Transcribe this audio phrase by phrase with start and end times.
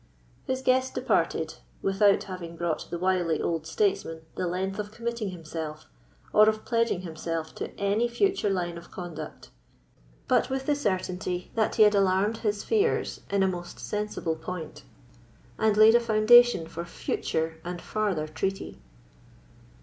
[0.47, 5.85] His guest departed, without having brought the wily old statesman the length of committing himself,
[6.33, 9.51] or of pledging himself to any future line of conduct,
[10.27, 14.81] but with the certainty that he had alarmed his fears in a most sensible point,
[15.59, 18.81] and laid a foundation for future and farther treaty.